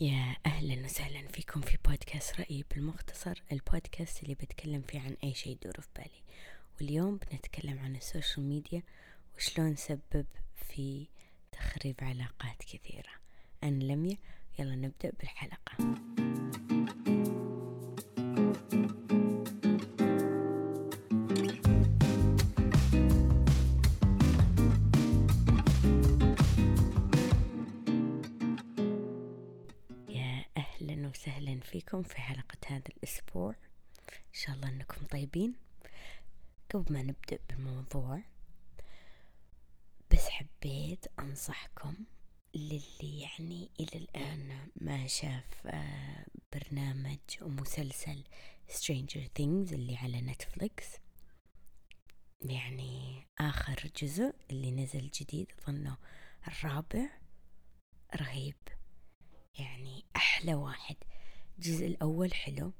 يا 0.00 0.36
أهلا 0.46 0.84
وسهلا 0.84 1.28
فيكم 1.28 1.60
في 1.60 1.78
بودكاست 1.88 2.40
رأيي 2.40 2.64
بالمختصر 2.70 3.42
البودكاست 3.52 4.22
اللي 4.22 4.34
بتكلم 4.34 4.82
فيه 4.82 5.00
عن 5.00 5.16
أي 5.24 5.34
شيء 5.34 5.52
يدور 5.52 5.80
في 5.80 5.88
بالي. 5.96 6.22
واليوم 6.80 7.16
بنتكلم 7.16 7.78
عن 7.78 7.96
ال 7.96 8.03
social 8.03 8.46
media 8.46 8.82
وشلون 9.36 9.76
سبب 9.76 10.26
في 10.54 11.06
تخريب 11.52 11.96
علاقات 12.02 12.58
كثيرة. 12.58 13.12
أنا 13.64 13.84
لميا 13.84 14.16
يلا 14.58 14.74
نبدأ 14.74 15.12
بالحلقة. 15.20 15.76
أهلا 30.82 31.08
وسهلا 31.08 31.60
فيكم 31.60 32.02
في 32.02 32.20
حلقة 32.20 32.58
هذا 32.66 32.88
الأسبوع. 32.88 33.54
إن 34.08 34.32
شاء 34.32 34.56
الله 34.56 34.68
أنكم 34.68 35.06
طيبين. 35.06 35.54
قبل 36.70 36.92
ما 36.92 37.02
نبدأ 37.02 37.38
بالموضوع 37.48 38.22
بس 40.12 40.28
حبيت 40.28 41.06
أنصحكم 41.18 41.94
للي 42.54 43.20
يعني 43.20 43.70
إلى 43.80 43.90
الآن 43.94 44.70
ما 44.76 45.06
شاف 45.06 45.66
آه، 45.66 46.26
برنامج 46.52 47.18
ومسلسل 47.42 48.24
Stranger 48.68 49.26
Things 49.38 49.72
اللي 49.72 49.96
على 49.96 50.20
نتفليكس. 50.20 50.86
يعني 52.44 53.26
آخر 53.38 53.90
جزء 53.96 54.34
اللي 54.50 54.70
نزل 54.70 55.10
جديد 55.10 55.52
أظنه 55.58 55.96
الرابع. 56.48 57.08
رهيب. 58.16 58.56
يعني 59.58 60.04
أحلى 60.16 60.54
واحد. 60.54 60.96
الجزء 61.58 61.86
الأول 61.86 62.34
حلو. 62.34 62.72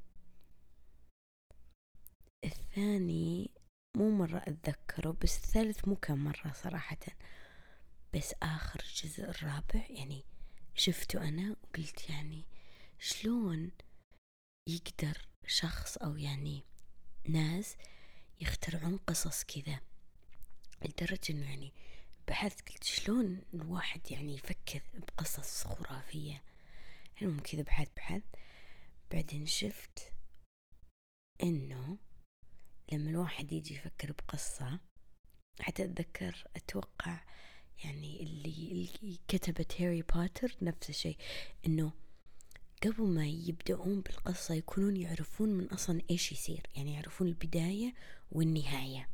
الثاني 2.45 3.51
مو 3.97 4.11
مرة 4.11 4.39
أتذكره 4.39 5.17
بس 5.23 5.37
الثالث 5.37 5.89
مو 5.89 5.97
كان 5.97 6.19
مرة 6.19 6.53
صراحة. 6.53 6.99
بس 8.15 8.35
آخر 8.43 8.81
الجزء 8.81 9.25
الرابع 9.25 9.87
يعني 9.91 10.25
شفته 10.75 11.29
أنا 11.29 11.57
وقلت 11.63 12.11
يعني 12.11 12.45
شلون 12.99 13.71
يقدر 14.69 15.29
شخص 15.47 15.97
أو 15.97 16.17
يعني 16.17 16.65
ناس 17.29 17.77
يخترعون 18.41 18.97
قصص 18.97 19.45
كذا؟ 19.45 19.81
لدرجة 20.85 21.21
إنه 21.31 21.51
يعني 21.51 21.73
بحثت 22.29 22.69
قلت 22.69 22.85
شلون 22.85 23.43
الواحد 23.55 24.11
يعني 24.11 24.35
يفكر 24.35 24.83
بقصص 24.95 25.65
خرافية؟ 25.65 26.43
المهم 27.23 27.41
كذا 27.41 27.63
بحث 27.63 27.89
بحث 27.97 28.23
بعدين 29.11 29.47
شفت 29.47 30.13
إنه 31.43 31.99
لما 32.93 33.11
الواحد 33.11 33.53
يجي 33.53 33.75
يفكر 33.75 34.13
بقصة 34.13 34.81
حتى 35.61 35.85
أتذكر 35.85 36.45
أتوقع 36.57 37.25
يعني 37.85 38.23
اللي, 38.23 38.89
اللي 39.03 39.19
كتبت 39.29 39.81
هاري 39.81 40.03
بوتر 40.03 40.57
نفس 40.63 40.91
الشيء 40.91 41.17
إنه 41.67 41.93
قبل 42.83 43.03
ما 43.03 43.27
يبدأون 43.27 44.01
بالقصة 44.01 44.55
يكونون 44.55 44.97
يعرفون 44.97 45.49
من 45.49 45.67
أصلا 45.67 46.03
إيش 46.11 46.33
يصير 46.33 46.67
يعني 46.77 46.95
يعرفون 46.95 47.27
البداية 47.27 47.95
والنهاية. 48.31 49.09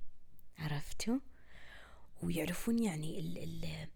عرفتوا؟ 0.59 1.19
ويعرفون 2.23 2.79
يعني 2.79 3.19
ال 3.19 3.39
ال 3.39 3.89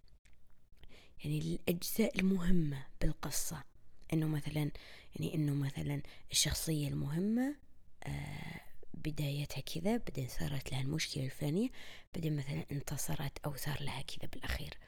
يعني 1.24 1.38
الأجزاء 1.38 2.20
المهمة 2.20 2.86
بالقصة. 3.00 3.64
إنه 4.12 4.26
مثلا 4.26 4.70
يعني 5.16 5.34
إنه 5.34 5.54
مثلا 5.54 6.02
الشخصية 6.30 6.88
المهمة 6.88 7.56
آه 8.04 8.60
بدايتها 8.94 9.60
كذا 9.60 9.96
بعدين 9.96 10.28
صارت 10.28 10.72
لها 10.72 10.80
المشكلة 10.80 11.24
الفلانية 11.24 11.68
بعدين 12.14 12.36
مثلا 12.36 12.64
انتصرت 12.72 13.38
أو 13.46 13.56
صار 13.56 13.82
لها 13.82 14.02
كذا 14.02 14.28
بالأخير. 14.32 14.78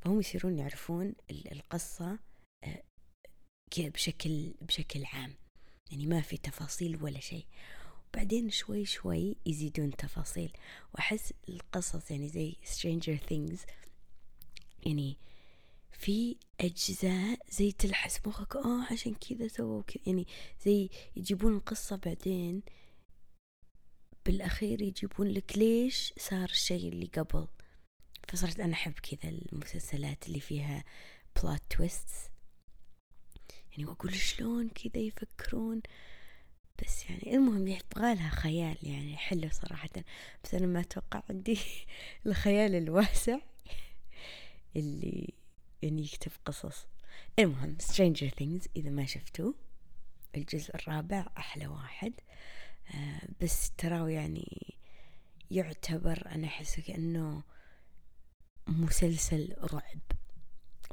فهم 0.00 0.20
يصيرون 0.20 0.58
يعرفون 0.58 1.14
القصة 1.30 2.18
آه 2.64 2.82
كذا 3.70 3.88
بشكل 3.88 4.54
بشكل 4.60 5.04
عام. 5.04 5.34
يعني 5.90 6.06
ما 6.06 6.20
في 6.20 6.36
تفاصيل 6.36 7.02
ولا 7.02 7.20
شيء. 7.20 7.46
وبعدين 8.08 8.50
شوي 8.50 8.84
شوي 8.84 9.36
يزيدون 9.46 9.96
تفاصيل. 9.96 10.52
وأحس 10.94 11.32
القصص 11.48 12.10
يعني 12.10 12.28
زي 12.28 12.56
Stranger 12.64 13.18
Things 13.30 13.58
يعني 14.86 15.16
في 15.92 16.36
أجزاء 16.60 17.38
زي 17.50 17.72
تلحس 17.72 18.20
مخك. 18.26 18.56
آه 18.56 18.92
عشان 18.92 19.14
كذا 19.14 19.48
سووا 19.48 19.82
كذا 19.82 20.02
يعني 20.06 20.26
زي 20.64 20.90
يجيبون 21.16 21.56
القصة 21.56 21.96
بعدين. 21.96 22.62
بالأخير 24.26 24.82
يجيبون 24.82 25.28
لك 25.28 25.58
ليش 25.58 26.12
صار 26.18 26.44
الشيء 26.44 26.88
اللي 26.88 27.06
قبل. 27.06 27.46
فصرت 28.28 28.60
أنا 28.60 28.72
أحب 28.72 28.92
كذا 28.92 29.30
المسلسلات 29.30 30.26
اللي 30.26 30.40
فيها 30.40 30.84
بلوت 31.42 31.62
تويستس 31.70 32.30
يعني 33.70 33.84
وأقول 33.84 34.14
شلون 34.14 34.68
كذا 34.68 35.02
يفكرون. 35.02 35.82
بس 36.84 37.10
يعني 37.10 37.34
المهم 37.34 37.68
يبغالها 37.68 38.28
خيال 38.30 38.76
يعني 38.82 39.16
حلو 39.16 39.48
صراحة. 39.52 39.88
بس 40.44 40.54
أنا 40.54 40.66
ما 40.66 40.80
أتوقع 40.80 41.22
عندي 41.30 41.58
الخيال 42.26 42.74
الواسع 42.74 43.38
اللي 44.76 45.34
يعني 45.82 46.02
يكتب 46.02 46.32
قصص. 46.44 46.86
المهم 47.38 47.76
Stranger 47.82 48.30
Things 48.40 48.68
إذا 48.76 48.90
ما 48.90 49.06
شفتوه 49.06 49.54
الجزء 50.36 50.74
الرابع 50.74 51.26
أحلى 51.38 51.66
واحد. 51.66 52.12
آه 52.94 53.28
بس 53.40 53.70
تراه 53.78 54.08
يعني 54.10 54.76
يعتبر 55.50 56.26
أنا 56.26 56.46
أحس 56.46 56.80
كأنه 56.80 57.42
مسلسل 58.66 59.56
رعب. 59.72 60.00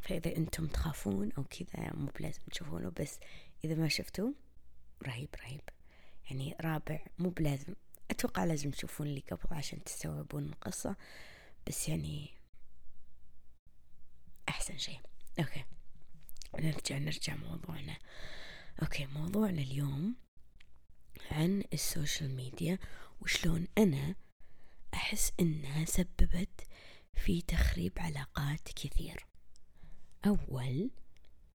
فإذا 0.04 0.36
أنتم 0.38 0.68
تخافون 0.68 1.32
أو 1.38 1.44
كذا 1.44 1.94
مو 1.94 2.12
بلازم 2.20 2.42
تشوفونه 2.52 2.92
بس 3.00 3.20
إذا 3.66 3.76
ما 3.76 3.88
شفتوه 3.88 4.34
رهيب 5.04 5.30
رهيب. 5.44 5.62
يعني 6.30 6.56
رابع 6.62 7.06
مو 7.20 7.30
بلازم. 7.30 7.74
أتوقع 8.12 8.44
لازم 8.44 8.72
تشوفون 8.72 9.08
اللي 9.08 9.24
قبل 9.32 9.56
عشان 9.56 9.84
تستوعبون 9.84 10.46
القصة. 10.46 10.96
بس 11.68 11.90
يعني 11.90 12.30
أحسن 14.50 14.78
شيء. 14.78 15.00
Okay. 15.40 15.64
نرجع 16.60 16.98
نرجع 16.98 17.36
موضوعنا. 17.36 17.98
okay 18.82 19.06
موضوعنا 19.06 19.62
اليوم 19.62 20.16
عن 21.32 21.64
ال 21.74 21.83
social 21.83 22.36
media 22.36 22.80
وشلون 23.22 23.68
أنا 23.78 24.16
أحس 24.94 25.32
إنها 25.40 25.86
سببت 25.86 26.68
في 27.14 27.42
تخريب 27.42 27.94
علاقات 27.98 28.62
كثير. 28.76 29.26
أول 30.26 30.92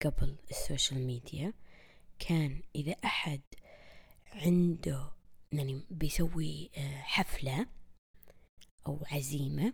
قبل 0.04 0.36
ال 0.50 0.58
social 0.58 1.06
media 1.06 1.52
كان 2.18 2.62
إذا 2.76 2.92
أحد 2.92 3.42
عنده 4.32 5.12
يعني 5.52 5.86
بيسوي 5.90 6.70
حفلة 7.02 7.66
أو 8.86 9.04
عزيمة 9.10 9.72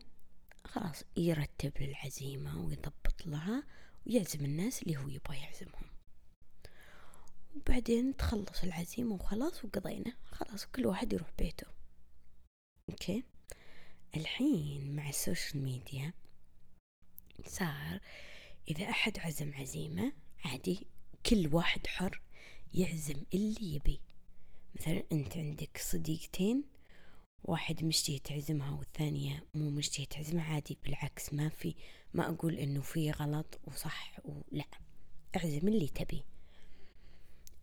خلاص 0.64 1.02
يرتب 1.16 1.72
للعزيمة 1.80 2.64
ويضبط 2.64 3.26
لها 3.26 3.62
ويعزم 4.06 4.44
الناس 4.44 4.82
اللي 4.82 4.96
هو 4.96 5.08
يبغى 5.08 5.36
يعزمهم. 5.38 5.86
وبعدين 7.56 8.16
تخلص 8.16 8.62
العزيمة 8.62 9.14
وخلاص 9.14 9.64
وقضينا. 9.64 10.16
خلاص 10.24 10.66
كل 10.66 10.86
واحد 10.86 11.12
يروح 11.12 11.30
بيته. 11.38 11.66
Okay؟ 12.90 13.24
الحين 14.16 14.96
مع 14.96 15.08
ال 15.08 15.16
social 15.16 15.62
media 15.62 16.12
صار 17.46 18.00
إذا 18.68 18.90
أحد 18.90 19.18
عزم 19.18 19.54
عزيمة 19.54 20.12
عادي 20.44 20.86
كل 21.26 21.54
واحد 21.54 21.86
حر 21.86 22.20
يعزم 22.74 23.22
اللي 23.34 23.74
يبي. 23.74 24.00
مثلا 24.74 25.02
أنت 25.12 25.36
عندك 25.36 25.78
صديقتين 25.78 26.64
واحد 27.44 27.84
مشتهي 27.84 28.18
تعزمها 28.18 28.70
والثانية 28.70 29.44
مو 29.54 29.70
مشتهي 29.70 30.06
تعزمها 30.06 30.54
عادي 30.54 30.78
بالعكس 30.84 31.32
ما 31.32 31.48
في 31.48 31.74
ما 32.14 32.28
أقول 32.28 32.54
إنه 32.54 32.80
في 32.80 33.10
غلط 33.10 33.60
وصح 33.66 34.20
ولا. 34.24 34.64
اعزم 35.36 35.68
اللي 35.68 35.88
تبي. 35.88 36.24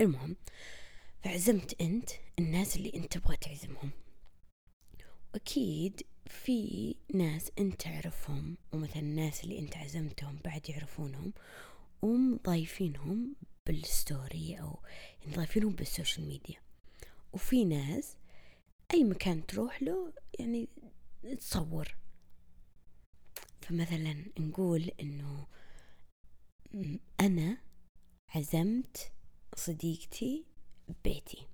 المهم 0.02 0.36
فعزمت 1.24 1.82
أنت 1.82 2.10
الناس 2.40 2.76
اللي 2.76 2.92
أنت 2.96 3.18
تبغى 3.18 3.38
تعزمهم. 3.38 3.92
أكيد 5.36 6.02
في 6.28 6.96
ناس 7.14 7.52
أنت 7.60 7.82
تعرفهم 7.82 8.58
ومثلا 8.74 9.00
الناس 9.00 9.44
اللي 9.44 9.60
أنت 9.60 9.78
عزمتهم 9.78 10.40
بعد 10.46 10.70
يعرفونهم 10.70 11.34
ومضايفينهم 12.02 13.36
بال 13.68 13.93
story 13.93 14.56
أو 14.60 14.80
يعني 15.22 15.36
ضايفينهم 15.36 15.74
بال 15.76 15.89
social 15.89 16.28
media. 16.28 16.62
وفي 17.34 17.66
ناس 17.66 18.16
أي 18.94 19.04
مكان 19.04 19.46
تروح 19.46 19.84
له 19.84 20.14
يعني 20.40 20.70
تصور. 21.38 21.96
فمثلا 23.62 24.26
نقول 24.40 24.92
إنه 25.02 25.48
أنا 27.20 27.58
عزمت 28.30 29.12
صديقتي 29.56 30.46
ببيتي 30.88 31.48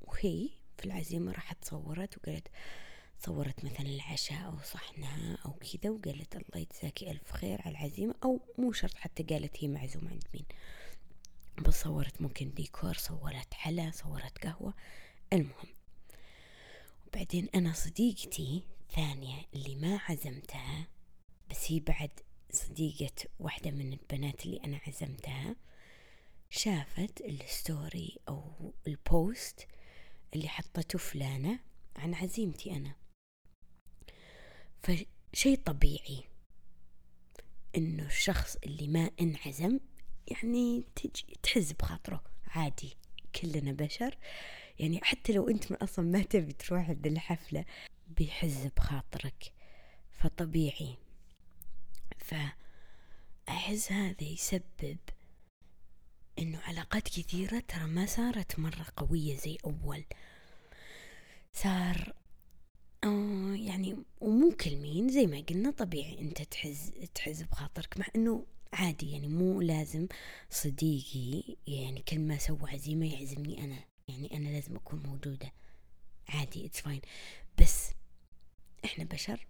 وهي 0.00 0.48
في 0.78 0.84
العزيمة 0.84 1.32
راحت 1.32 1.64
صورت 1.64 2.18
وقالت 2.18 2.48
صورت 3.18 3.64
مثلا 3.64 3.80
العشاء 3.86 4.46
أو 4.46 4.58
صحنها 4.58 5.38
أو 5.46 5.52
كذا 5.52 5.90
وقالت 5.90 6.36
الله 6.36 6.58
يجزاكي 6.58 7.10
ألف 7.10 7.32
خير 7.32 7.62
على 7.62 7.70
العزيمة 7.70 8.14
أو 8.24 8.40
مو 8.58 8.72
شرط 8.72 8.94
حتى 8.94 9.22
قالت 9.22 9.64
هي 9.64 9.68
معزومة 9.68 10.10
عند 10.10 10.24
مين. 10.34 10.44
بس 11.66 11.82
صورت 11.82 12.22
ممكن 12.22 12.54
ديكور 12.54 12.94
صورت 12.94 13.54
حلا 13.54 13.90
صورت 13.90 14.38
قهوة. 14.38 14.74
المهم 15.32 15.68
وبعدين 17.12 17.48
أنا 17.54 17.72
صديقتي 17.72 18.64
ثانية 18.90 19.46
اللي 19.54 19.76
ما 19.76 20.00
عزمتها 20.08 20.88
بس 21.50 21.72
هي 21.72 21.80
بعد 21.80 22.10
صديقة 22.50 23.14
واحدة 23.38 23.70
من 23.70 23.92
البنات 23.92 24.46
اللي 24.46 24.60
أنا 24.64 24.80
عزمتها 24.86 25.56
شافت 26.50 27.20
ال 27.20 27.36
story 27.36 28.18
أو 28.28 28.74
ال 28.86 29.02
post 29.02 29.66
اللي 30.34 30.48
حطته 30.48 30.98
فلانة 30.98 31.60
عن 31.96 32.14
عزيمتي 32.14 32.76
أنا. 32.76 32.94
فشي 34.82 35.56
طبيعي 35.56 36.24
إنه 37.76 38.06
الشخص 38.06 38.56
اللي 38.64 38.88
ما 38.88 39.10
انعزم 39.20 39.80
يعني 40.26 40.84
تجي 40.94 41.38
تحز 41.42 41.72
بخاطره 41.72 42.24
عادي 42.46 42.96
كلنا 43.34 43.72
بشر. 43.72 44.18
يعني 44.78 45.00
حتى 45.02 45.32
لو 45.32 45.48
أنت 45.48 45.72
من 45.72 45.76
أصلا 45.78 46.04
ما 46.04 46.22
تبي 46.22 46.52
تروح 46.52 46.88
عند 46.88 47.06
الحفلة 47.06 47.64
بيحز 48.08 48.66
بخاطرك. 48.76 49.52
فطبيعي. 50.12 50.96
فأحس 52.18 53.92
هذا 53.92 54.22
يسبب 54.24 54.98
إنه 56.38 56.60
علاقات 56.60 57.02
كثيرة 57.02 57.58
ترى 57.68 57.86
ما 57.86 58.06
صارت 58.06 58.58
مرة 58.58 58.86
قوية 58.96 59.36
زي 59.36 59.58
أول. 59.64 60.04
صار 61.52 62.14
آه 63.04 63.54
يعني 63.54 63.96
ومو 64.20 64.50
كل 64.50 64.76
مين 64.76 65.08
زي 65.08 65.26
ما 65.26 65.40
قلنا 65.40 65.70
طبيعي 65.70 66.20
أنت 66.20 66.42
تحز 66.42 66.90
تحز 67.14 67.42
بخاطرك 67.42 67.98
مع 67.98 68.06
إنه 68.16 68.46
عادي 68.72 69.12
يعني 69.12 69.28
مو 69.28 69.60
لازم 69.60 70.06
صديقي 70.50 71.56
يعني 71.66 72.02
كل 72.02 72.18
ما 72.18 72.38
سوى 72.38 72.70
عزيمة 72.70 73.12
يعزمني 73.14 73.64
أنا. 73.64 73.91
يعني 74.12 74.36
أنا 74.36 74.48
لازم 74.48 74.76
أكون 74.76 75.02
موجودة. 75.02 75.52
عادي 76.28 76.66
it's 76.66 76.80
fine 76.80 77.00
بس 77.60 77.90
إحنا 78.84 79.04
بشر 79.04 79.46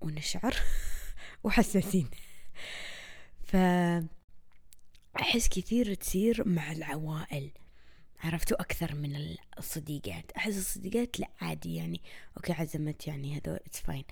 ونشعر 0.00 0.54
وحساسين. 1.44 2.10
ف 3.44 3.56
أحس 5.20 5.48
كثير 5.48 5.94
تصير 5.94 6.48
مع 6.48 6.72
العوائل. 6.72 7.50
عرفتوا 8.20 8.60
أكثر 8.60 8.94
من 8.94 9.36
الصديقات. 9.58 10.32
أحس 10.32 10.56
الصديقات 10.58 11.20
لا 11.20 11.30
عادي 11.40 11.74
يعني. 11.74 12.02
Okay 12.36 12.52
عزمت 12.52 13.06
يعني 13.06 13.36
هذول 13.36 13.56
it's 13.56 13.80
fine 13.80 14.04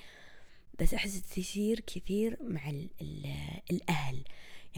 بس 0.80 0.94
أحس 0.94 1.22
تصير 1.22 1.80
كثير 1.80 2.38
مع 2.40 2.70
ال 2.70 2.88
ال 3.00 3.26
الأهل. 3.70 4.24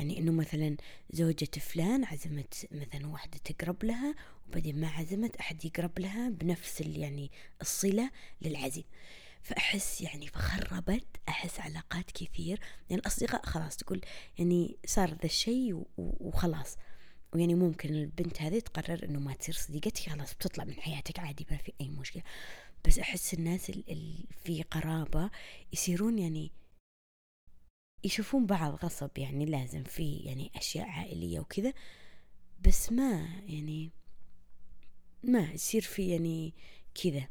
يعني 0.01 0.19
إنه 0.19 0.33
مثلا 0.33 0.77
زوجة 1.11 1.61
فلان 1.61 2.05
عزمت 2.05 2.69
مثلا 2.73 3.07
واحدة 3.07 3.39
تقرب 3.45 3.85
لها 3.85 4.15
وبعدين 4.49 4.81
ما 4.81 4.89
عزمت 4.89 5.37
أحد 5.37 5.65
يقرب 5.65 5.99
لها 5.99 6.29
بنفس 6.29 6.81
يعني 6.81 7.31
الصلة 7.61 8.11
للعزيم. 8.43 8.85
فأحس 9.43 10.01
يعني 10.01 10.27
فخربت 10.27 11.07
أحس 11.29 11.61
علاقات 11.61 12.11
كثير. 12.11 12.61
يعني 12.91 13.01
الأصدقاء 13.01 13.47
خلاص 13.47 13.77
تقول 13.77 14.01
يعني 14.39 14.77
صار 14.87 15.09
ذا 15.11 15.25
الشيء 15.25 15.85
وخلاص. 15.97 16.77
ويعني 17.33 17.55
ممكن 17.55 17.95
البنت 17.95 18.43
هذه 18.43 18.59
تقرر 18.59 19.05
إنه 19.05 19.21
ما 19.21 19.35
تصير 19.35 19.55
صديقتك 19.55 20.09
خلاص 20.09 20.35
بتطلع 20.35 20.65
من 20.65 20.75
حياتك 20.75 21.19
عادي 21.19 21.47
ما 21.51 21.57
في 21.57 21.73
أي 21.81 21.89
مشكلة. 21.89 22.23
بس 22.87 22.99
أحس 22.99 23.35
الناس 23.35 23.71
اللي 23.71 24.25
في 24.45 24.63
قرابة 24.63 25.31
يصيرون 25.73 26.19
يعني 26.19 26.53
يشوفون 28.05 28.47
بعض 28.47 28.85
غصب 28.85 29.11
يعني 29.19 29.45
لازم 29.47 29.83
في 29.85 30.17
يعني 30.17 30.51
أشياء 30.57 30.89
عائلية 30.89 31.41
وكذا 31.41 31.73
بس 32.67 32.93
ما 32.93 33.29
يعني 33.47 33.91
ما 35.23 35.53
يصير 35.53 35.83
في 35.83 36.09
يعني 36.09 36.55
كذا. 37.03 37.29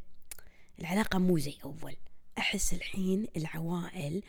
العلاقة 0.80 1.19
مو 1.19 1.38
زي 1.38 1.57
أول. 1.63 1.95
أحس 2.38 2.74
الحين 2.74 3.27
العوائل 3.38 4.24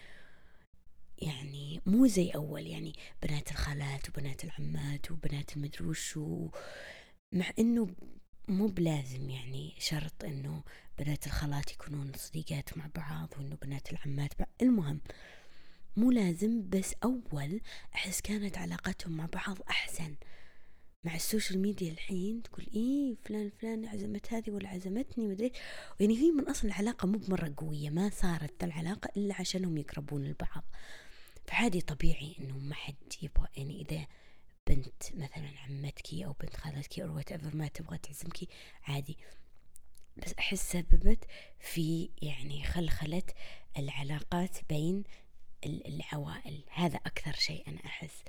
يعني 1.19 1.81
مو 1.87 2.07
زي 2.07 2.31
أول 2.31 2.67
يعني 2.67 2.93
بنات 3.23 3.51
الخالات 3.51 4.09
وبنات 4.09 4.45
العمات 4.45 5.11
وبنات 5.11 5.57
المدري 5.57 5.85
وشو 5.85 6.49
مع 7.33 7.51
إنه 7.59 7.89
مو 8.49 8.67
بلازم 8.67 9.31
يعني 9.31 9.75
شرط 9.79 10.25
إنه 10.25 10.63
بنات 10.99 11.27
الخالات 11.27 11.73
يكونون 11.73 12.13
صديقات 12.17 12.79
مع 12.79 12.89
بعض 12.95 13.29
وإنه 13.39 13.57
بنات 13.63 13.93
العمات 13.93 14.39
بعض 14.39 14.49
المهم 14.63 15.01
مو 15.97 16.11
لازم 16.11 16.69
بس 16.69 16.95
أول 17.05 17.61
أحس 17.95 18.21
كانت 18.21 18.59
علاقتهم 18.59 19.17
مع 19.17 19.27
بعض 19.27 19.59
أحسن. 19.71 20.17
مع 21.05 21.15
ال 21.15 21.21
social 21.21 21.59
media 21.59 21.93
الحين 21.93 22.43
تقول 22.43 22.67
إيه 22.75 23.17
فلان 23.25 23.51
فلان 23.51 23.87
عزمت 23.87 24.33
هذه 24.33 24.51
ولا 24.51 24.69
عزمتني 24.69 25.27
مدري 25.27 25.53
يعني 26.01 26.19
هي 26.19 26.31
من 26.31 26.49
أصل 26.49 26.69
العلاقة 26.69 27.07
مو 27.07 27.19
بمرة 27.19 27.55
قوية 27.57 27.91
ما 27.91 28.11
صارت 28.11 28.65
العلاقة 28.65 29.11
إلا 29.17 29.35
عشانهم 29.41 29.79
يقربون 29.79 30.27
البعض 30.27 30.65
فعادي 31.47 31.81
طبيعي 31.81 32.37
إنه 32.41 32.59
ما 32.59 32.75
حد 32.75 32.95
يبغى 33.23 33.49
يعني 33.57 33.81
إذا 33.81 34.07
بنت 34.69 35.03
مثلا 35.15 35.51
عمتك 35.59 36.15
أو 36.15 36.33
بنت 36.33 36.57
خالتك 36.57 37.01
أو 37.01 37.17
وات 37.17 37.55
ما 37.55 37.69
تبغى 37.69 37.99
تعزمك 37.99 38.39
عادي. 38.83 39.19
بس 40.17 40.35
أحس 40.39 40.73
سببت 40.73 41.25
في 41.61 42.11
يعني 42.23 42.65
خلخلة 42.65 43.23
العلاقات 43.79 44.59
بين 44.69 45.05
العوائل. 45.67 46.65
هذا 46.71 46.97
أكثر 46.97 47.33
شيء 47.33 47.69
أنا 47.69 47.81
أحس. 47.87 48.23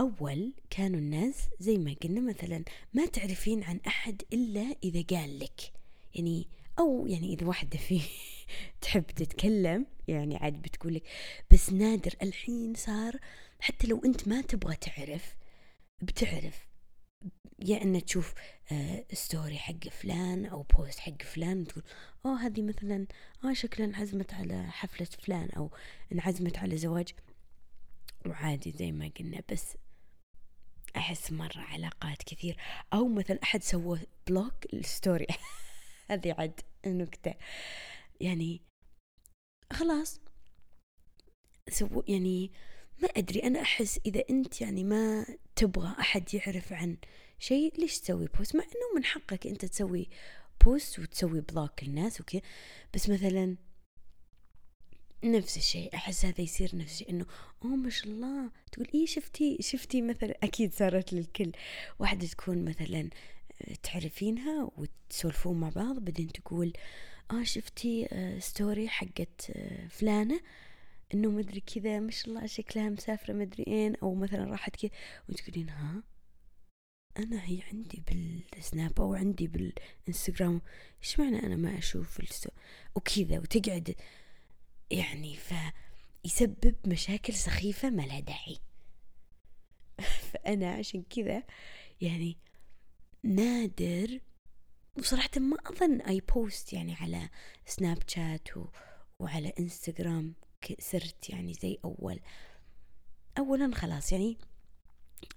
أول 0.00 0.52
كانوا 0.70 0.98
الناس 0.98 1.48
زي 1.60 1.78
ما 1.78 1.96
قلنا 2.02 2.20
مثلا 2.20 2.64
ما 2.94 3.06
تعرفين 3.06 3.62
عن 3.62 3.80
أحد 3.86 4.22
إلا 4.32 4.76
إذا 4.84 5.02
قال 5.02 5.38
لك. 5.38 5.72
يعني 6.14 6.48
أو 6.78 7.06
يعني 7.06 7.34
إذا 7.34 7.46
واحدة 7.46 7.78
في 7.78 8.00
تحب 8.80 9.06
تتكلم 9.06 9.86
يعني 10.08 10.36
عاد 10.36 10.62
بتقولك 10.62 11.02
بس 11.52 11.72
نادر 11.72 12.14
الحين 12.22 12.74
صار 12.74 13.16
حتى 13.60 13.86
لو 13.86 14.02
أنت 14.04 14.28
ما 14.28 14.40
تبغى 14.40 14.76
تعرف 14.76 15.36
بتعرف. 16.02 16.65
يا 17.58 17.82
إن 17.82 18.04
تشوف 18.04 18.34
story 19.12 19.54
آه، 19.54 19.58
حق 19.58 19.88
فلان 19.88 20.46
أو 20.46 20.62
post 20.62 20.98
حق 20.98 21.22
فلان 21.22 21.66
تقول 21.66 21.84
اوه 22.26 22.46
هذه 22.46 22.62
مثلا 22.62 23.06
آه 23.44 23.52
شكلها 23.52 23.88
انعزمت 23.88 24.34
على 24.34 24.66
حفلة 24.70 25.06
فلان 25.06 25.48
أو 25.50 25.70
انعزمت 26.12 26.58
على 26.58 26.76
زواج. 26.76 27.14
وعادي 28.26 28.72
زي 28.72 28.92
ما 28.92 29.10
قلنا 29.18 29.42
بس 29.52 29.76
أحس 30.96 31.32
مرة 31.32 31.58
علاقات 31.58 32.22
كثير. 32.22 32.56
أو 32.92 33.08
مثلا 33.08 33.38
أحد 33.42 33.62
سوى 33.62 34.00
block 34.26 34.54
ال 34.72 34.81
story 34.81 35.26
هذه 36.10 36.34
عد 36.38 36.60
نكتة. 36.86 37.34
يعني 38.20 38.62
خلاص. 39.72 40.20
So 41.70 42.02
يعني 42.08 42.52
ما 43.02 43.08
أدري 43.16 43.42
أنا 43.42 43.62
أحس 43.62 44.00
إذا 44.06 44.22
أنت 44.30 44.60
يعني 44.60 44.84
ما 44.84 45.26
تبغى 45.56 45.94
أحد 46.00 46.34
يعرف 46.34 46.72
عن 46.72 46.96
شيء 47.38 47.80
ليش 47.80 47.98
تسوي 48.00 48.26
post 48.38 48.56
مع 48.56 48.62
أنه 48.62 48.96
من 48.96 49.04
حقك 49.04 49.46
أنت 49.46 49.64
تسوي 49.64 50.08
post 50.64 50.98
وتسوي 50.98 51.40
block 51.40 51.84
للناس 51.84 52.20
وكذا. 52.20 52.40
بس 52.94 53.10
مثلا 53.10 53.56
نفس 55.24 55.56
الشيء 55.56 55.94
أحس 55.94 56.24
هذا 56.24 56.40
يصير 56.40 56.76
نفس 56.76 56.92
الشيء 56.92 57.10
إنه 57.10 57.26
أوه 57.64 57.76
ما 57.76 57.90
شاء 57.90 58.06
الله 58.08 58.50
تقول 58.72 58.88
إيه 58.94 59.06
شفتي 59.06 59.58
شفتي 59.60 60.02
مثلا 60.02 60.34
أكيد 60.44 60.72
صارت 60.72 61.12
للكل. 61.12 61.52
واحدة 61.98 62.26
تكون 62.26 62.64
مثلا 62.64 63.10
تعرفينها 63.82 64.70
وتسولفون 64.76 65.60
مع 65.60 65.68
بعض 65.68 65.98
بعدين 65.98 66.32
تقول 66.32 66.72
آه 67.30 67.42
شفتي 67.42 68.06
آه 68.12 68.38
story 68.38 68.88
حقت 68.88 69.50
آه 69.50 69.88
فلانة. 69.88 70.40
إنه 71.14 71.30
مدري 71.30 71.60
كذا 71.60 72.00
ما 72.00 72.10
شاء 72.10 72.28
الله 72.28 72.46
شكلها 72.46 72.88
مسافرة 72.88 73.34
مدري 73.34 73.64
وين 73.66 73.96
أو 73.96 74.14
مثلا 74.14 74.44
راحت 74.44 74.76
كذا 74.76 74.90
وتقولين 75.28 75.68
ها؟ 75.70 76.02
أنا 77.18 77.44
هي 77.44 77.62
عندي 77.72 78.02
بالسناب 78.06 79.00
أو 79.00 79.14
عندي 79.14 79.48
بالإنستغرام 79.48 80.62
إيش 81.02 81.20
معنى 81.20 81.38
أنا 81.38 81.56
ما 81.56 81.78
أشوف 81.78 82.20
وكذا 82.94 83.38
وتقعد 83.38 83.94
يعني 84.90 85.36
فيسبب 85.36 86.74
مشاكل 86.86 87.34
سخيفة 87.34 87.90
ما 87.90 88.02
لها 88.02 88.20
داعي. 88.20 88.58
فأنا 90.32 90.72
عشان 90.72 91.02
كذا 91.02 91.42
يعني 92.00 92.36
نادر 93.22 94.20
وصراحة 94.98 95.30
ما 95.36 95.56
أظن 95.66 96.00
أي 96.00 96.20
بوست 96.20 96.72
يعني 96.72 96.94
على 96.94 97.28
سناب 97.66 97.98
شات 98.06 98.56
و... 98.56 98.68
وعلى 99.18 99.52
انستغرام 99.58 100.34
صرت 100.80 101.30
يعني 101.30 101.54
زي 101.54 101.78
أول. 101.84 102.20
أولا 103.38 103.74
خلاص 103.74 104.12
يعني 104.12 104.36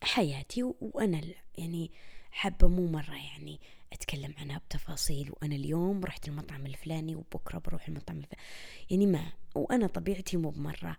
حياتي 0.04 0.64
وأنا 0.64 1.22
يعني 1.58 1.92
حابة 2.32 2.68
مو 2.68 2.88
مرة 2.88 3.16
يعني 3.16 3.60
أتكلم 3.94 4.34
عنها 4.38 4.58
بتفاصيل. 4.58 5.32
وأنا 5.32 5.56
اليوم 5.56 6.06
رحت 6.06 6.28
المطعم 6.28 6.66
الفلاني 6.66 7.16
وبكرة 7.16 7.58
بروح 7.60 7.88
المطعم 7.88 8.18
الفلاني 8.18 8.44
يعني 8.90 9.06
ما 9.06 9.32
وأنا 9.56 9.88
طبيعتي 9.88 10.38
مو 10.38 10.50
بمرة 10.50 10.98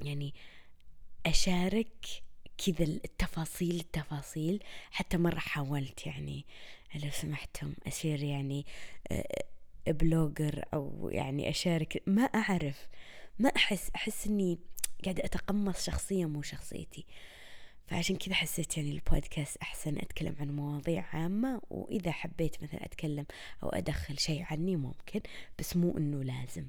يعني 0.00 0.34
أشارك 1.26 2.22
كذا 2.66 2.84
التفاصيل 2.84 3.80
التفاصيل. 3.80 4.62
حتى 4.90 5.16
مرة 5.16 5.38
حاولت 5.38 6.06
يعني 6.06 6.44
لو 6.94 7.10
سمحتم 7.10 7.74
أصير 7.86 8.22
يعني 8.22 8.66
بلوجر 9.86 10.64
أو 10.74 11.08
يعني 11.12 11.50
أشارك. 11.50 12.02
ما 12.06 12.22
أعرف. 12.22 12.88
ما 13.38 13.48
أحس 13.56 13.90
أحس 13.96 14.26
إني 14.26 14.58
قاعدة 15.04 15.24
أتقمص 15.24 15.84
شخصية 15.84 16.26
مو 16.26 16.42
شخصيتي. 16.42 17.06
فعشان 17.86 18.16
كذا 18.16 18.34
حسيت 18.34 18.76
يعني 18.76 18.90
البودكاست 18.90 19.56
أحسن 19.56 19.98
أتكلم 19.98 20.36
عن 20.40 20.50
مواضيع 20.50 21.04
عامة 21.12 21.60
وإذا 21.70 22.12
حبيت 22.12 22.62
مثلا 22.62 22.84
أتكلم 22.84 23.26
أو 23.62 23.68
أدخل 23.68 24.18
شيء 24.18 24.42
عني 24.50 24.76
ممكن 24.76 25.20
بس 25.58 25.76
مو 25.76 25.98
إنه 25.98 26.22
لازم. 26.24 26.66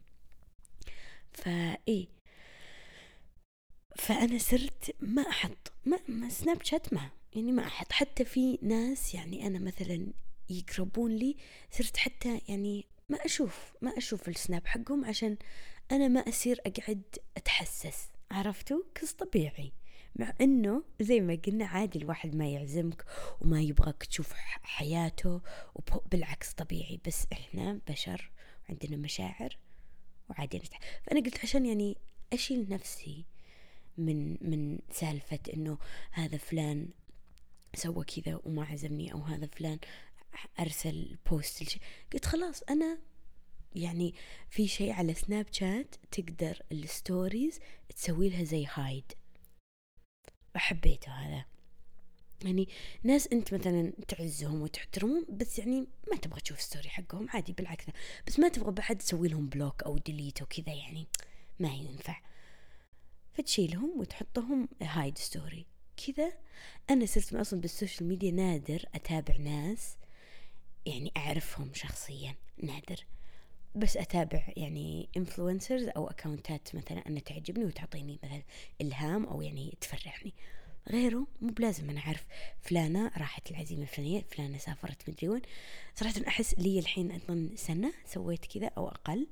فإيه 1.32 2.08
فأنا 3.96 4.38
صرت 4.38 4.96
ما 5.00 5.22
أحط 5.22 5.72
ما, 5.86 6.00
ما 6.08 6.30
سناب 6.30 6.64
شات 6.64 6.94
ما 6.94 7.10
يعني 7.36 7.52
ما 7.52 7.68
أحط. 7.68 7.92
حتى 7.92 8.26
في 8.26 8.60
ناس 8.62 9.16
يعني 9.16 9.48
أنا 9.48 9.60
مثلا 9.60 10.14
يقربون 10.50 11.12
لي 11.16 11.36
صرت 11.72 11.98
حتى 11.98 12.42
يعني 12.50 12.86
ما 13.10 13.26
أشوف 13.26 13.74
ما 13.82 13.98
أشوف 13.98 14.30
السناب 14.30 14.68
حقهم 14.68 15.06
عشان 15.06 15.38
أنا 15.92 16.08
ما 16.08 16.20
أصير 16.20 16.62
أقعد 16.66 17.04
أتحسس. 17.38 18.08
عرفتوا؟ 18.32 18.84
كز 18.96 19.12
طبيعي. 19.12 19.74
مع 20.16 20.34
إنه 20.42 20.84
زي 21.02 21.22
ما 21.22 21.40
قلنا 21.48 21.66
عادي 21.66 22.00
الواحد 22.00 22.36
ما 22.36 22.50
يعزمك 22.50 23.06
وما 23.42 23.62
يبغاك 23.62 24.04
تشوف 24.04 24.34
حياته 24.64 25.42
بالعكس 26.12 26.54
طبيعي. 26.54 27.00
بس 27.08 27.28
إحنا 27.34 27.80
بشر 27.88 28.32
وعندنا 28.70 28.98
مشاعر 28.98 29.58
وعادي 30.30 30.58
نتح... 30.58 30.80
فأنا 31.04 31.20
قلت 31.20 31.40
عشان 31.44 31.66
يعني 31.66 31.98
أشيل 32.34 32.70
نفسي 32.70 33.26
من 33.98 34.38
من 34.50 34.80
سالفة 34.92 35.40
إنه 35.54 35.78
هذا 36.12 36.38
فلان 36.38 36.90
سوى 37.76 38.06
كذا 38.06 38.40
وما 38.44 38.66
عزمني 38.66 39.14
أو 39.14 39.20
هذا 39.20 39.48
فلان 39.48 39.80
أرسل 40.60 41.18
post 41.30 41.80
قلت 42.14 42.26
خلاص 42.26 42.64
أنا 42.70 42.98
يعني 43.76 44.14
في 44.50 44.68
شيء 44.68 44.92
على 44.92 45.14
سناب 45.14 45.46
شات 45.52 45.96
تقدر 46.12 46.62
ال 46.72 46.83
stories 46.83 47.60
تسوي 47.96 48.30
لها 48.30 48.44
زي 48.44 48.66
hide 48.74 49.12
حبيته 50.56 51.12
هذا. 51.12 51.46
يعني 52.46 52.68
ناس 53.04 53.28
أنت 53.28 53.54
مثلا 53.54 53.94
تعزهم 54.08 54.62
وتحترمهم 54.62 55.26
بس 55.30 55.60
يعني 55.60 55.88
ما 56.12 56.18
تبغى 56.18 56.42
تشوف 56.42 56.62
story 56.62 56.90
حقهم 56.90 57.30
عادي 57.30 57.54
بالعكس. 57.54 57.86
بس 58.28 58.40
ما 58.40 58.50
تبغى 58.50 58.72
بعد 58.72 58.98
تسوي 58.98 59.28
لهم 59.28 59.50
block 59.50 59.84
أو 59.84 59.98
delete 59.98 60.42
وكذا 60.42 60.74
يعني 60.74 61.08
ما 61.60 61.70
ينفع. 61.74 62.22
فتشيلهم 63.34 64.00
وتحطهم 64.00 64.70
hide 64.82 65.18
story 65.18 65.66
كذا 66.08 66.32
أنا 66.90 67.06
صرت 67.06 67.34
أصلا 67.34 67.62
بال 67.62 67.74
social 67.74 68.10
media 68.10 68.32
نادر 68.32 68.86
أتابع 68.96 69.38
ناس 69.38 69.98
يعني 70.86 71.12
أعرفهم 71.18 71.74
شخصيا 71.74 72.36
نادر. 72.64 73.06
بس 73.76 73.98
أتابع 73.98 74.44
يعني 74.58 75.10
influencers 75.18 75.88
أو 75.88 76.08
اكونتات 76.08 76.76
مثلا 76.76 77.08
أنا 77.08 77.20
تعجبني 77.20 77.66
وتعطيني 77.66 78.20
مثلا 78.24 78.44
إلهام 78.82 79.26
أو 79.26 79.42
يعني 79.42 79.78
تفرحني. 79.82 80.34
غيره 80.90 81.28
مو 81.42 81.50
بلازم 81.50 81.90
أنا 81.90 82.00
أعرف 82.00 82.26
فلانة 82.62 83.12
راحت 83.18 83.52
العزيمة 83.52 83.82
الفلانية 83.82 84.22
فلانة 84.32 84.58
سافرت 84.58 85.10
مدري 85.10 85.30
وين. 85.30 85.42
صراحة 85.96 86.22
أحس 86.28 86.60
لي 86.60 86.80
الحين 86.80 87.12
أظن 87.12 87.50
سنة 87.56 87.94
سويت 88.06 88.46
كذا 88.46 88.68
أو 88.78 88.88
أقل. 88.88 89.28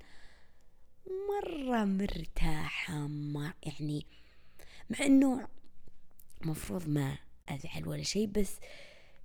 مرة 1.08 1.86
مرتاحة 1.86 3.08
ما 3.08 3.54
يعني 3.64 4.06
مع 4.90 5.06
إنه 5.06 5.48
مفروض 6.42 6.90
ما 6.90 7.18
أزعل 7.50 7.88
ولا 7.88 8.04
شيء 8.04 8.28
بس 8.28 8.60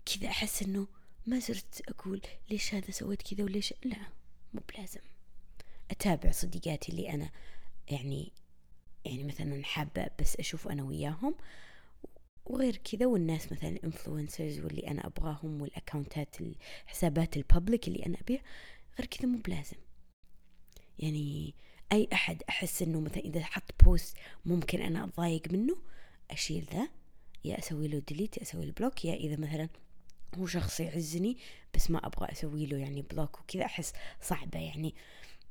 كذا 0.07 0.29
أحس 0.29 0.63
إنه 0.63 0.87
ما 1.27 1.41
صرت 1.41 1.83
أقول 1.89 2.21
ليش 2.51 2.75
هذا 2.75 2.91
سويت 2.91 3.23
كذا 3.23 3.45
وليش 3.45 3.75
لا. 3.85 4.22
مو 4.55 4.61
بلازم. 4.75 5.01
أتابع 5.91 6.31
صديقاتي 6.31 6.93
اللي 6.93 7.11
أنا 7.11 7.31
يعني 7.91 8.33
يعني 9.05 9.25
مثلا 9.25 9.65
حابة 9.65 10.11
بس 10.21 10.37
أشوف 10.37 10.69
أنا 10.69 10.83
وياهم. 10.83 11.35
وغير 12.47 12.77
كذا 12.77 13.07
والناس 13.07 13.53
مثلا 13.53 13.71
ال 13.71 13.78
influencers 13.78 14.61
واللي 14.61 14.89
أنا 14.89 15.07
أبغاهم 15.07 15.63
والأكاونتات 15.63 16.37
الحسابات 16.41 17.37
ال 17.37 17.44
public 17.44 17.89
اللي 17.89 18.07
أنا 18.07 18.21
أبيها 18.21 18.43
غير 18.99 19.07
كذا 19.07 19.29
مو 19.29 19.39
بلازم. 19.39 19.77
يعني 20.99 21.55
أي 21.93 22.09
أحد 22.13 22.43
أحس 22.49 22.83
إنه 22.83 23.01
مثلا 23.01 23.19
إذا 23.19 23.45
حط 23.45 23.85
post 23.85 24.17
ممكن 24.45 24.81
أنا 24.83 25.05
أضايق 25.05 25.53
منه 25.53 25.77
أشيل 26.31 26.67
ذا. 26.73 26.89
يا 27.45 27.59
أسوي 27.59 27.89
له 27.89 27.99
delete 27.99 28.37
يا 28.37 28.43
أسوي 28.43 28.67
له 28.67 28.73
block 28.73 29.05
يا 29.05 29.15
إذا 29.15 29.37
مثلا 29.37 29.69
هو 30.39 30.47
شخص 30.47 30.81
يعزني 30.81 31.37
بس 31.75 31.91
ما 31.91 32.07
أبغى 32.07 32.33
أسوي 32.33 32.67
له 32.67 32.79
يعني 32.79 33.03
block 33.03 33.41
وكذا 33.41 33.65
أحس 33.65 33.93
صعبة 34.23 34.59
يعني. 34.59 34.95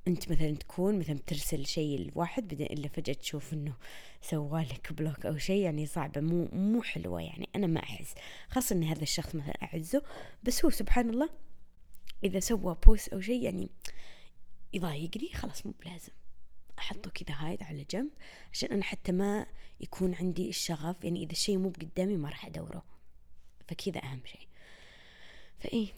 أنت 0.08 0.32
مثلا 0.32 0.56
تكون 0.56 1.00
مثلا 1.00 1.16
بترسل 1.16 1.66
شيء 1.66 2.12
لواحد 2.12 2.48
بعدين 2.48 2.68
إلا 2.68 2.88
فجأة 2.88 3.14
تشوف 3.14 3.54
إنه 3.54 3.74
سوالك 4.22 4.94
block 4.94 5.25
أو 5.26 5.38
شيء 5.38 5.62
يعني 5.62 5.86
صعبة. 5.86 6.22
مو 6.22 6.50
مو 6.54 6.82
حلوة 6.82 7.22
يعني. 7.22 7.50
أنا 7.56 7.68
ما 7.68 7.84
أحس. 7.84 8.14
خاصة 8.50 8.76
إن 8.76 8.84
هذا 8.84 9.02
الشخص 9.02 9.36
مثلا 9.36 9.64
أعزه 9.64 10.04
بس 10.44 10.66
هو 10.66 10.72
سبحان 10.72 11.10
الله 11.10 11.30
إذا 12.24 12.40
سوى 12.40 12.78
post 12.86 13.13
أو 13.14 13.22
شيء 13.22 13.44
يعني 13.44 13.70
يضايقني 14.74 15.30
خلاص 15.34 15.66
مو 15.66 15.74
بلازم. 15.86 16.12
أحطه 16.80 17.12
كذا 17.12 17.36
hide 17.38 17.63
على 17.64 17.84
جنب 17.84 18.10
عشان 18.54 18.72
أنا 18.72 18.84
حتى 18.84 19.12
ما 19.12 19.46
يكون 19.80 20.16
عندي 20.16 20.50
الشغف. 20.50 21.04
يعني 21.04 21.24
إذا 21.24 21.32
الشيء 21.32 21.58
مو 21.58 21.70
بقدامي 21.70 22.18
ما 22.18 22.30
راح 22.30 22.46
أدوره. 22.46 22.84
فكذا 23.68 24.04
أهم 24.04 24.22
شيء. 24.26 24.50
فإيه 25.62 25.94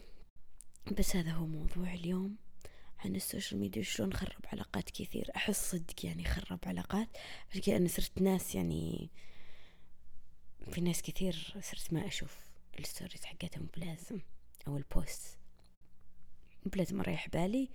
بس 0.98 1.16
هذا 1.16 1.30
هو 1.30 1.46
موضوع 1.46 1.94
اليوم 1.94 2.36
عن 2.98 3.16
ال 3.16 3.22
social 3.22 3.60
media 3.60 3.80
وشلون 3.80 4.12
خرب 4.12 4.40
علاقات 4.52 4.90
كثير. 4.90 5.30
أحس 5.36 5.70
صدق 5.70 6.06
يعني 6.06 6.24
خرب 6.24 6.58
علاقات. 6.66 7.08
عشان 7.50 7.62
كذا 7.62 7.76
أنا 7.76 7.88
صرت 7.88 8.22
ناس 8.22 8.54
يعني 8.54 9.10
في 10.70 10.80
ناس 10.80 11.02
كثير 11.02 11.56
صرت 11.60 11.92
ما 11.92 12.06
أشوف 12.06 12.36
ال 12.78 12.84
stories 12.84 13.24
حقتهم 13.24 13.55
مو 13.55 13.68
بلازم 13.76 14.20
أو 14.68 14.76
ال 14.76 14.86
post. 14.86 15.38
بلازم 16.66 17.00
أريح 17.00 17.28
بالي 17.28 17.70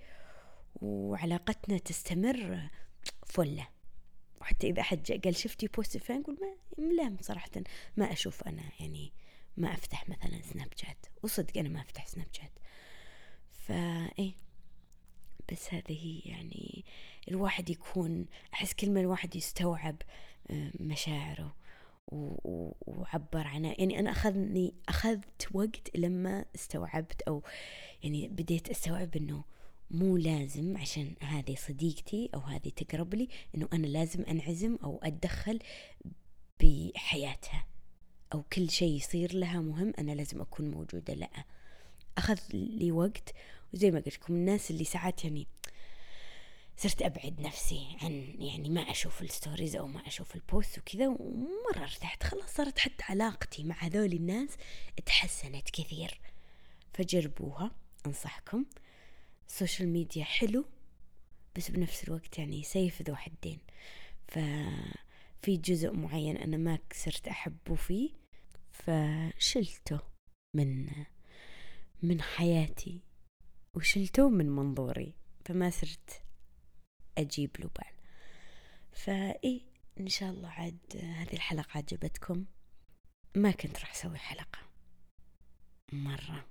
وعلاقتنا 0.74 1.78
تستمر 1.78 2.68
فلة. 3.26 3.68
وحتى 4.40 4.70
إذا 4.70 4.80
أحد 4.80 5.20
قال 5.24 5.36
شفتي 5.36 5.66
post 5.66 5.96
فلان 5.96 6.20
أقول 6.20 6.38
ما 6.40 6.84
لا 6.92 7.16
صراحة. 7.20 7.50
ما 7.96 8.12
أشوف 8.12 8.42
أنا 8.42 8.62
يعني 8.80 9.12
ما 9.56 9.74
أفتح 9.74 10.08
مثلا 10.08 10.42
سناب 10.42 10.68
شات 10.76 11.06
وصدق 11.22 11.58
أنا 11.58 11.68
ما 11.68 11.80
أفتح 11.80 12.06
سناب 12.06 12.26
شات 12.32 12.52
فإيه 13.52 14.32
بس 15.52 15.74
هذه 15.74 15.82
هي 15.88 16.18
يعني 16.24 16.84
الواحد 17.28 17.70
يكون 17.70 18.26
أحس 18.54 18.72
كل 18.72 18.90
ما 18.90 19.00
الواحد 19.00 19.36
يستوعب 19.36 19.96
آه، 20.50 20.70
مشاعره 20.80 21.56
وعبر 22.12 23.46
عنها 23.46 23.74
يعني 23.78 23.98
أنا 23.98 24.10
أخذني 24.10 24.74
أخذت 24.88 25.48
وقت 25.54 25.96
لما 25.96 26.44
استوعبت 26.54 27.22
أو 27.22 27.42
يعني 28.02 28.28
بديت 28.28 28.68
أستوعب 28.68 29.16
إنه 29.16 29.44
مو 29.90 30.16
لازم 30.16 30.76
عشان 30.76 31.14
هذه 31.20 31.54
صديقتي 31.54 32.30
أو 32.34 32.40
هذه 32.40 32.68
تقرب 32.68 33.14
لي 33.14 33.28
إنه 33.54 33.68
أنا 33.72 33.86
لازم 33.86 34.22
أنعزم 34.22 34.78
أو 34.84 35.00
أتدخل 35.02 35.58
بحياتها. 36.60 37.66
أو 38.32 38.42
كل 38.42 38.70
شيء 38.70 38.96
يصير 38.96 39.34
لها 39.34 39.60
مهم 39.60 39.92
أنا 39.98 40.12
لازم 40.12 40.40
أكون 40.40 40.70
موجودة 40.70 41.14
لا 41.14 41.30
أخذ 42.18 42.38
لي 42.52 42.92
وقت 42.92 43.34
وزي 43.74 43.90
ما 43.90 43.98
قلت 43.98 44.14
لكم 44.14 44.34
الناس 44.34 44.70
اللي 44.70 44.84
ساعات 44.84 45.24
يعني 45.24 45.46
صرت 46.76 47.02
أبعد 47.02 47.40
نفسي 47.40 47.96
عن 48.02 48.34
يعني 48.38 48.70
ما 48.70 48.80
أشوف 48.80 49.22
ال 49.22 49.29
stories 49.29 49.76
أو 49.76 49.86
ما 49.86 50.06
أشوف 50.06 50.34
ال 50.34 50.43
post 50.43 50.78
وكذا 50.78 51.08
ومرة 51.08 51.82
ارتحت. 51.82 52.22
خلاص 52.22 52.54
صارت 52.54 52.78
حتى 52.78 53.04
علاقتي 53.08 53.64
مع 53.64 53.76
هذول 53.78 54.12
الناس 54.12 54.48
تحسنت 55.06 55.70
كثير. 55.70 56.20
فجربوها 56.92 57.70
أنصحكم. 58.06 58.64
ال 59.48 59.54
social 59.54 59.88
media 59.88 60.24
حلو 60.24 60.64
بس 61.56 61.70
بنفس 61.70 62.04
الوقت 62.04 62.38
يعني 62.38 62.62
سيف 62.62 63.02
ذو 63.02 63.16
حدين. 63.16 63.58
ففي 64.28 65.56
جزء 65.56 65.92
معين 65.92 66.36
أنا 66.36 66.56
ما 66.56 66.78
صرت 66.92 67.28
أحبه 67.28 67.74
فيه. 67.74 68.19
فشلته 68.80 70.00
من 70.54 70.88
من 72.02 72.22
حياتي 72.22 73.00
وشلته 73.74 74.28
من 74.28 74.46
منظوري 74.50 75.14
فما 75.44 75.70
صرت 75.70 76.22
أجيب 77.18 77.50
له 77.58 77.70
بال. 77.78 77.94
فإيه 78.92 79.60
إن 80.00 80.08
شاء 80.08 80.30
الله 80.30 80.48
عاد 80.48 80.78
هذه 80.96 81.32
الحلقة 81.32 81.78
عجبتكم. 81.78 82.44
ما 83.36 83.50
كنت 83.50 83.78
راح 83.78 83.90
أسوي 83.90 84.18
حلقة. 84.18 84.58
مرة. 85.92 86.46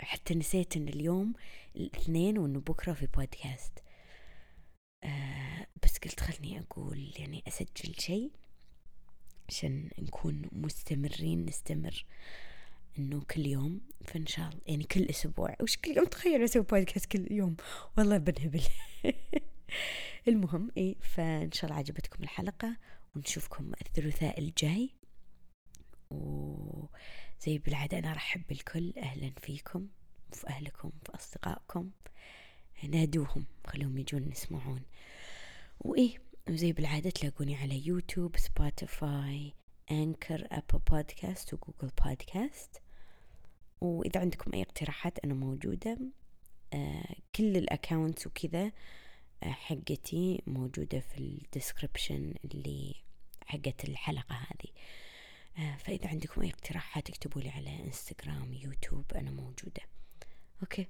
حتى 0.00 0.34
نسيت 0.34 0.76
إن 0.76 0.88
اليوم 0.88 1.32
الاثنين 1.76 2.38
وإنه 2.38 2.60
بكرة 2.60 2.92
في 2.92 3.06
بودكاست. 3.06 3.82
آه 5.04 5.66
بس 5.82 5.98
قلت 5.98 6.20
خلني 6.20 6.60
أقول 6.60 7.12
يعني 7.18 7.42
أسجل 7.48 7.94
شيء. 8.00 8.32
عشان 9.48 9.90
نكون 9.98 10.42
مستمرين 10.52 11.44
نستمر 11.44 12.04
إنه 12.98 13.22
كل 13.30 13.46
يوم 13.46 13.80
فإن 14.04 14.26
شاء 14.26 14.48
الله 14.48 14.60
يعني 14.66 14.84
كل 14.84 15.02
أسبوع. 15.04 15.56
وش 15.60 15.76
كل 15.76 15.96
يوم؟ 15.96 16.06
تخيل 16.06 16.44
أسوي 16.44 16.62
بودكاست 16.62 17.06
كل 17.06 17.32
يوم. 17.32 17.56
والله 17.98 18.18
بنهبل. 18.18 18.62
المهم 20.28 20.70
اي 20.76 20.96
فإن 21.00 21.52
شاء 21.52 21.64
الله 21.64 21.76
عجبتكم 21.78 22.22
الحلقة 22.22 22.76
ونشوفكم 23.16 23.72
الثلاثاء 23.80 24.40
الجاي. 24.40 24.90
وزي 26.10 27.58
بالعادة 27.58 27.98
أنا 27.98 28.10
أرحب 28.12 28.42
بالكل 28.48 28.92
أهلا 28.98 29.32
فيكم 29.40 29.88
في 30.32 30.48
أهلكم 30.48 30.90
في 31.04 31.14
أصدقائكم. 31.14 31.90
نادوهم 32.88 33.46
خلوهم 33.66 33.98
يجون 33.98 34.30
يسمعون. 34.30 34.82
وإيه 35.80 36.18
وزي 36.48 36.72
بالعادة 36.72 37.10
تلاقوني 37.10 37.56
على 37.56 37.86
يوتيوب 37.86 38.36
سبوتيفاي 38.36 39.52
أنكر 39.90 40.46
أبل 40.50 40.78
بودكاست 40.90 41.54
وجوجل 41.54 41.90
بودكاست. 42.04 42.82
وإذا 43.80 44.20
عندكم 44.20 44.54
أي 44.54 44.62
اقتراحات 44.62 45.18
أنا 45.18 45.34
موجودة 45.34 45.98
آه 46.74 47.14
كل 47.34 47.56
ال 47.56 47.64
accounts 47.64 48.26
وكذا 48.26 48.72
آه 49.42 49.50
حقتي 49.50 50.42
موجودة 50.46 51.00
في 51.00 51.18
ال 51.18 51.28
description 51.28 52.34
اللي 52.44 52.94
حقت 53.46 53.84
الحلقة 53.84 54.34
هذه. 54.34 54.70
آه 55.58 55.76
فإذا 55.76 56.08
عندكم 56.08 56.42
أي 56.42 56.48
اقتراحات 56.48 57.08
اكتبوا 57.08 57.42
لي 57.42 57.48
على 57.50 57.84
إنستغرام 57.84 58.52
يوتيوب 58.52 59.04
أنا 59.14 59.30
موجودة. 59.30 59.82
okay 60.62 60.86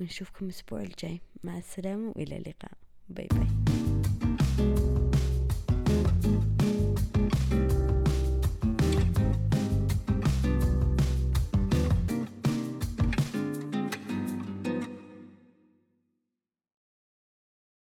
ونشوفكم 0.00 0.44
الأسبوع 0.44 0.80
الجاي. 0.80 1.20
مع 1.44 1.58
السلامة 1.58 2.12
وإلى 2.16 2.36
اللقاء. 2.36 2.72
bye 3.08 3.26
bye. 3.26 3.89